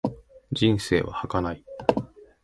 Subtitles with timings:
[0.51, 1.63] 人生は儚い。